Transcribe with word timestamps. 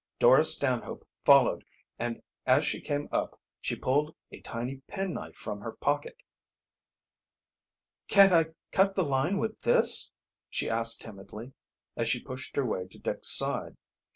Dora 0.17 0.43
Stanhope 0.43 1.07
followed, 1.25 1.63
and 1.99 2.23
as 2.47 2.65
she 2.65 2.81
came 2.81 3.07
up 3.11 3.39
she 3.59 3.75
pulled 3.75 4.15
a 4.31 4.41
tiny 4.41 4.77
penknife 4.87 5.35
from 5.35 5.59
her 5.61 5.73
pocket. 5.73 6.15
"Can't 8.07 8.33
I 8.33 8.45
cut 8.71 8.95
the 8.95 9.05
line 9.05 9.37
with 9.37 9.59
this?" 9.59 10.11
she 10.49 10.67
asked, 10.67 11.01
timidly, 11.01 11.53
as 11.95 12.09
she 12.09 12.19
pushed 12.19 12.55
her 12.55 12.65
way 12.65 12.87
to 12.87 12.97
Dick's 12.97 13.27
side. 13.29 13.77